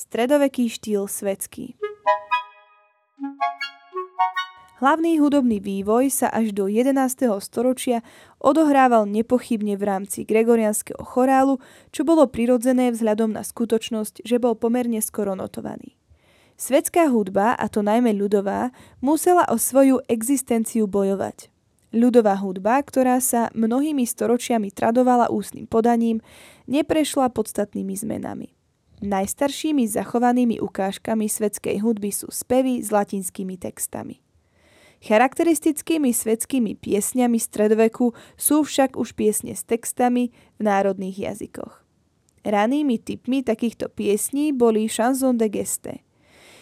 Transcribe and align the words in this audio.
Stredoveký 0.00 0.72
štýl 0.72 1.04
svetský. 1.12 1.76
Hlavný 4.80 5.20
hudobný 5.20 5.60
vývoj 5.60 6.08
sa 6.08 6.32
až 6.32 6.56
do 6.56 6.72
11. 6.72 6.96
storočia 7.44 8.00
odohrával 8.40 9.04
nepochybne 9.04 9.76
v 9.76 9.84
rámci 9.84 10.24
gregorianského 10.24 11.04
chorálu, 11.04 11.60
čo 11.92 12.08
bolo 12.08 12.24
prirodzené 12.32 12.88
vzhľadom 12.96 13.36
na 13.36 13.44
skutočnosť, 13.44 14.24
že 14.24 14.40
bol 14.40 14.56
pomerne 14.56 15.04
skoro 15.04 15.36
notovaný. 15.36 16.00
Svetská 16.56 17.12
hudba, 17.12 17.52
a 17.52 17.68
to 17.68 17.84
najmä 17.84 18.16
ľudová, 18.16 18.72
musela 19.04 19.44
o 19.52 19.60
svoju 19.60 20.00
existenciu 20.08 20.88
bojovať. 20.88 21.52
Ľudová 21.92 22.40
hudba, 22.40 22.80
ktorá 22.80 23.20
sa 23.20 23.52
mnohými 23.52 24.08
storočiami 24.08 24.72
tradovala 24.72 25.28
ústnym 25.28 25.68
podaním, 25.68 26.24
neprešla 26.64 27.28
podstatnými 27.36 27.92
zmenami. 28.00 28.56
Najstaršími 29.00 29.88
zachovanými 29.88 30.60
ukážkami 30.60 31.24
svetskej 31.24 31.80
hudby 31.80 32.12
sú 32.12 32.28
spevy 32.28 32.84
s 32.84 32.92
latinskými 32.92 33.56
textami. 33.56 34.20
Charakteristickými 35.00 36.12
svetskými 36.12 36.76
piesňami 36.76 37.40
stredoveku 37.40 38.12
sú 38.36 38.60
však 38.60 39.00
už 39.00 39.16
piesne 39.16 39.56
s 39.56 39.64
textami 39.64 40.28
v 40.60 40.60
národných 40.60 41.16
jazykoch. 41.16 41.80
Ranými 42.44 43.00
typmi 43.00 43.40
takýchto 43.40 43.88
piesní 43.88 44.52
boli 44.52 44.84
chanson 44.92 45.40
de 45.40 45.48
geste, 45.48 46.04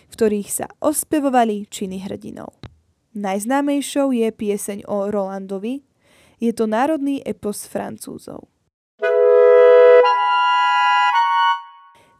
v 0.06 0.12
ktorých 0.14 0.50
sa 0.50 0.66
ospevovali 0.78 1.66
činy 1.66 2.06
hrdinov. 2.06 2.54
Najznámejšou 3.18 4.14
je 4.14 4.30
pieseň 4.30 4.86
o 4.86 5.10
Rolandovi, 5.10 5.82
je 6.38 6.54
to 6.54 6.70
národný 6.70 7.18
epos 7.26 7.66
Francúzov. 7.66 8.46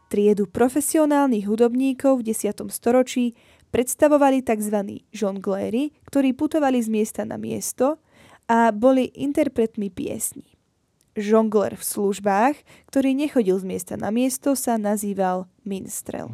Triedu 0.09 0.49
profesionálnych 0.49 1.45
hudobníkov 1.45 2.25
v 2.25 2.33
10. 2.33 2.65
storočí 2.73 3.37
predstavovali 3.69 4.41
tzv. 4.41 5.05
žongléry, 5.13 5.93
ktorí 6.09 6.33
putovali 6.33 6.81
z 6.81 6.89
miesta 6.89 7.29
na 7.29 7.37
miesto 7.37 8.01
a 8.49 8.73
boli 8.73 9.13
interpretmi 9.13 9.93
piesní. 9.93 10.57
Žongler 11.13 11.77
v 11.77 11.85
službách, 11.85 12.57
ktorý 12.89 13.13
nechodil 13.13 13.61
z 13.61 13.69
miesta 13.69 13.95
na 14.01 14.09
miesto, 14.09 14.57
sa 14.57 14.81
nazýval 14.81 15.45
minstrel. 15.69 16.33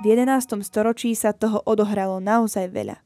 V 0.00 0.04
11. 0.06 0.62
storočí 0.62 1.18
sa 1.18 1.34
toho 1.34 1.58
odohralo 1.66 2.22
naozaj 2.22 2.70
veľa. 2.70 3.02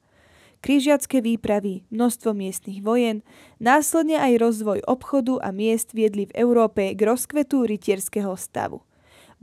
Krížiacké 0.64 1.20
výpravy, 1.20 1.84
množstvo 1.92 2.32
miestnych 2.32 2.80
vojen, 2.80 3.20
následne 3.60 4.16
aj 4.16 4.40
rozvoj 4.40 4.80
obchodu 4.88 5.36
a 5.44 5.52
miest 5.52 5.92
viedli 5.92 6.24
v 6.24 6.32
Európe 6.40 6.96
k 6.96 7.00
rozkvetu 7.04 7.68
rytierského 7.68 8.32
stavu– 8.32 8.80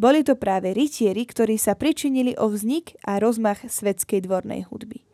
boli 0.02 0.26
to 0.26 0.34
práve 0.34 0.74
rytieri, 0.74 1.30
ktorí 1.30 1.62
sa 1.62 1.78
pričinili 1.78 2.34
o 2.34 2.50
vznik 2.50 2.98
a 3.06 3.22
rozmach 3.22 3.62
svetskej 3.62 4.26
dvornej 4.26 4.66
hudby. 4.74 5.06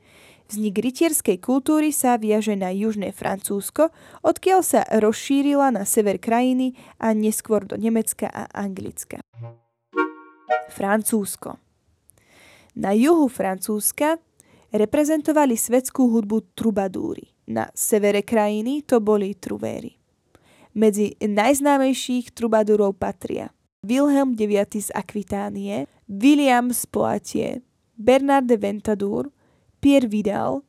Vznik 0.47 0.80
rytierskej 0.80 1.44
kultúry 1.44 1.91
sa 1.91 2.16
viaže 2.16 2.55
na 2.55 2.72
južné 2.72 3.11
Francúzsko, 3.11 3.91
odkiaľ 4.23 4.63
sa 4.63 4.88
rozšírila 4.88 5.75
na 5.75 5.83
sever 5.83 6.23
krajiny 6.23 6.72
a 7.03 7.11
neskôr 7.11 7.67
do 7.67 7.75
Nemecka 7.75 8.31
a 8.31 8.47
Anglicka. 8.55 9.19
Francúzsko 10.72 11.59
Na 12.80 12.95
juhu 12.95 13.28
Francúzska 13.28 14.23
reprezentovali 14.72 15.56
svetskú 15.56 16.12
hudbu 16.12 16.54
trubadúry. 16.56 17.32
Na 17.48 17.72
severe 17.72 18.23
krajiny 18.23 18.84
to 18.84 19.00
boli 19.00 19.32
truvéry. 19.32 19.96
Medzi 20.78 21.16
najznámejších 21.18 22.36
trubadúrov 22.36 23.00
patria 23.00 23.56
Wilhelm 23.82 24.36
IX 24.36 24.68
z 24.68 24.92
Akvitánie, 24.92 25.88
William 26.12 26.70
z 26.76 26.84
Poitiers, 26.92 27.64
Bernard 27.96 28.46
de 28.46 28.58
Ventadour, 28.59 29.32
Pierre 29.80 30.12
Vidal, 30.12 30.68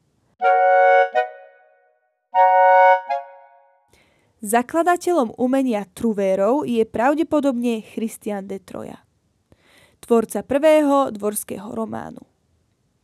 Zakladateľom 4.39 5.34
umenia 5.34 5.83
truvérov 5.83 6.62
je 6.62 6.87
pravdepodobne 6.87 7.83
Christian 7.83 8.47
de 8.47 8.62
Troja, 8.62 9.03
tvorca 9.99 10.47
prvého 10.47 11.11
dvorského 11.11 11.75
románu. 11.75 12.28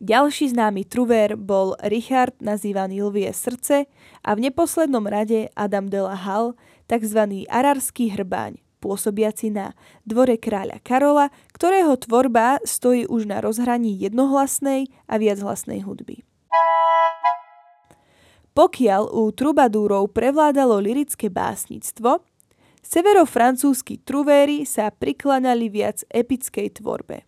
Ďalší 0.05 0.53
známy 0.53 0.85
truvér 0.85 1.33
bol 1.33 1.81
Richard, 1.81 2.37
nazývaný 2.37 3.01
Lvie 3.09 3.33
srdce, 3.33 3.89
a 4.21 4.31
v 4.37 4.53
neposlednom 4.53 5.01
rade 5.09 5.49
Adam 5.57 5.89
de 5.89 5.97
la 5.97 6.13
Halle, 6.13 6.53
tzv. 6.85 7.49
ararský 7.49 8.13
hrbáň, 8.13 8.61
pôsobiaci 8.85 9.49
na 9.49 9.73
dvore 10.05 10.37
kráľa 10.37 10.77
Karola, 10.85 11.33
ktorého 11.57 11.97
tvorba 11.97 12.61
stojí 12.69 13.09
už 13.09 13.25
na 13.25 13.41
rozhraní 13.41 13.97
jednohlasnej 13.97 14.93
a 15.09 15.17
viachlasnej 15.17 15.89
hudby. 15.89 16.21
Pokiaľ 18.53 19.09
u 19.09 19.33
trubadúrov 19.33 20.13
prevládalo 20.13 20.85
lirické 20.85 21.33
básnictvo, 21.33 22.21
severofrancúzski 22.85 24.05
truvéry 24.05 24.69
sa 24.69 24.93
priklanali 24.93 25.73
viac 25.73 26.05
epickej 26.13 26.77
tvorbe. 26.77 27.25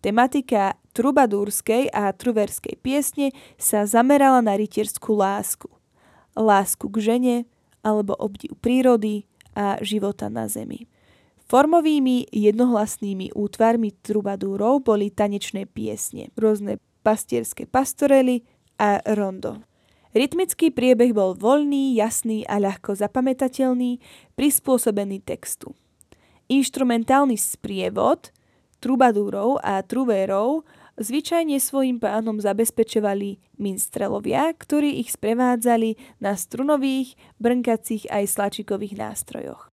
Tematika 0.00 0.80
trubadúrskej 0.94 1.90
a 1.90 2.14
truverskej 2.14 2.78
piesne 2.78 3.34
sa 3.58 3.84
zamerala 3.84 4.40
na 4.40 4.54
rytierskú 4.54 5.18
lásku. 5.18 5.66
Lásku 6.38 6.86
k 6.88 6.96
žene 7.02 7.36
alebo 7.82 8.16
obdiv 8.16 8.56
prírody, 8.62 9.28
a 9.54 9.78
života 9.80 10.26
na 10.26 10.50
zemi. 10.50 10.90
Formovými 11.46 12.26
jednohlasnými 12.34 13.36
útvarmi 13.36 13.94
trubadúrov 14.02 14.82
boli 14.82 15.14
tanečné 15.14 15.70
piesne, 15.70 16.34
rôzne 16.34 16.82
pastierské 17.06 17.68
pastorely 17.68 18.42
a 18.80 18.98
rondo. 19.14 19.62
Rytmický 20.14 20.70
priebeh 20.70 21.10
bol 21.10 21.34
voľný, 21.34 21.94
jasný 21.98 22.46
a 22.46 22.62
ľahko 22.62 22.94
zapamätateľný, 22.94 23.98
prispôsobený 24.38 25.22
textu. 25.26 25.74
Inštrumentálny 26.48 27.34
sprievod 27.34 28.30
trubadúrov 28.78 29.58
a 29.64 29.82
truvérov 29.82 30.62
zvyčajne 30.98 31.58
svojim 31.58 31.98
pánom 31.98 32.38
zabezpečovali 32.38 33.38
minstrelovia, 33.58 34.50
ktorí 34.54 35.02
ich 35.02 35.14
sprevádzali 35.14 35.98
na 36.22 36.38
strunových, 36.38 37.18
brnkacích 37.38 38.10
aj 38.10 38.24
slačikových 38.30 38.94
nástrojoch. 38.98 39.70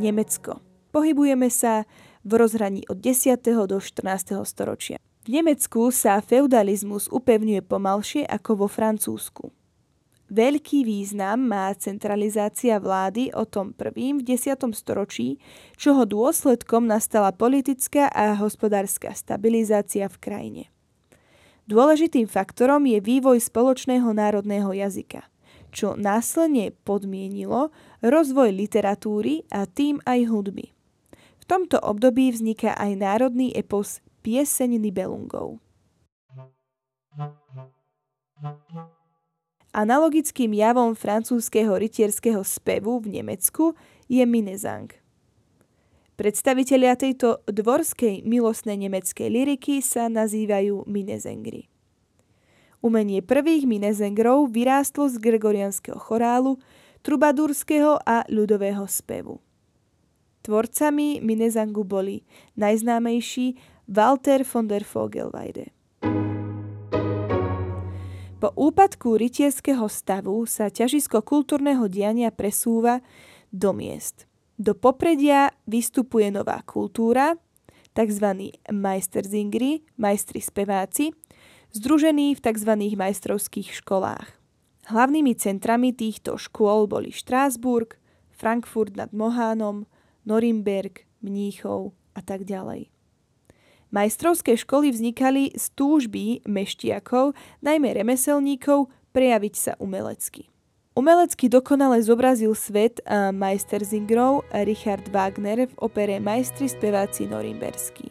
Nemecko. 0.00 0.64
Pohybujeme 0.90 1.52
sa 1.52 1.84
v 2.24 2.32
rozhraní 2.40 2.88
od 2.88 2.98
10. 2.98 3.36
do 3.68 3.78
14. 3.78 4.40
storočia. 4.48 4.96
V 5.20 5.28
Nemecku 5.28 5.92
sa 5.92 6.18
feudalizmus 6.24 7.06
upevňuje 7.12 7.60
pomalšie 7.60 8.24
ako 8.24 8.64
vo 8.64 8.68
Francúzsku. 8.72 9.52
Veľký 10.30 10.86
význam 10.86 11.42
má 11.42 11.74
centralizácia 11.74 12.78
vlády 12.78 13.34
o 13.34 13.42
tom 13.42 13.74
prvým 13.74 14.22
v 14.22 14.38
10. 14.38 14.62
storočí, 14.78 15.42
čoho 15.74 16.06
dôsledkom 16.06 16.86
nastala 16.86 17.34
politická 17.34 18.06
a 18.06 18.38
hospodárska 18.38 19.10
stabilizácia 19.10 20.06
v 20.06 20.16
krajine. 20.22 20.64
Dôležitým 21.66 22.30
faktorom 22.30 22.86
je 22.86 23.02
vývoj 23.02 23.42
spoločného 23.42 24.06
národného 24.14 24.70
jazyka, 24.70 25.26
čo 25.74 25.98
následne 25.98 26.78
podmienilo 26.86 27.74
rozvoj 27.98 28.54
literatúry 28.54 29.42
a 29.50 29.66
tým 29.66 29.98
aj 30.06 30.30
hudby. 30.30 30.70
V 31.42 31.44
tomto 31.50 31.82
období 31.82 32.30
vzniká 32.30 32.78
aj 32.78 32.94
národný 32.94 33.50
epos 33.50 33.98
Pieseň 34.22 34.78
Nibelungov. 34.78 35.58
Analogickým 39.70 40.50
javom 40.50 40.98
francúzského 40.98 41.70
rytierského 41.78 42.42
spevu 42.42 42.98
v 42.98 43.22
Nemecku 43.22 43.78
je 44.10 44.26
Minezang. 44.26 44.90
Predstavitelia 46.18 46.98
tejto 46.98 47.46
dvorskej 47.46 48.26
milostnej 48.26 48.74
nemeckej 48.74 49.30
liriky 49.30 49.78
sa 49.78 50.10
nazývajú 50.10 50.90
Minezengri. 50.90 51.70
Umenie 52.82 53.22
prvých 53.22 53.70
Minezengrov 53.70 54.50
vyrástlo 54.50 55.06
z 55.06 55.22
gregorianského 55.22 56.02
chorálu, 56.02 56.58
trubadúrskeho 57.06 58.02
a 58.02 58.26
ľudového 58.26 58.90
spevu. 58.90 59.38
Tvorcami 60.42 61.22
Minezangu 61.22 61.86
boli 61.86 62.26
najznámejší 62.58 63.54
Walter 63.86 64.42
von 64.42 64.66
der 64.66 64.82
Vogelweide. 64.82 65.70
Po 68.40 68.48
úpadku 68.56 69.20
rytierského 69.20 69.84
stavu 69.92 70.48
sa 70.48 70.72
ťažisko 70.72 71.20
kultúrneho 71.20 71.92
diania 71.92 72.32
presúva 72.32 73.04
do 73.52 73.76
miest. 73.76 74.24
Do 74.56 74.72
popredia 74.72 75.52
vystupuje 75.68 76.32
nová 76.32 76.64
kultúra, 76.64 77.36
tzv. 77.92 78.56
majsterzingri, 78.72 79.84
majstri 80.00 80.40
speváci, 80.40 81.12
združení 81.76 82.32
v 82.32 82.40
tzv. 82.40 82.72
majstrovských 82.96 83.76
školách. 83.84 84.32
Hlavnými 84.88 85.36
centrami 85.36 85.92
týchto 85.92 86.40
škôl 86.40 86.88
boli 86.88 87.12
Štrásburg, 87.12 88.00
Frankfurt 88.32 88.96
nad 88.96 89.12
Mohánom, 89.12 89.84
Norimberg, 90.24 91.04
Mníchov 91.20 91.92
a 92.16 92.24
tak 92.24 92.48
ďalej. 92.48 92.88
Majstrovské 93.90 94.54
školy 94.54 94.94
vznikali 94.94 95.50
z 95.54 95.64
túžby 95.74 96.46
meštiakov, 96.46 97.34
najmä 97.58 97.90
remeselníkov, 97.90 98.86
prejaviť 99.10 99.54
sa 99.58 99.72
umelecky. 99.82 100.46
Umelecky 100.94 101.46
dokonale 101.46 102.02
zobrazil 102.02 102.54
svet 102.54 102.98
a 103.06 103.30
majsterzingrov 103.30 104.46
Richard 104.66 105.06
Wagner 105.14 105.70
v 105.70 105.74
opere 105.78 106.18
Majstri 106.18 106.66
speváci 106.66 107.30
norimberskí. 107.30 108.09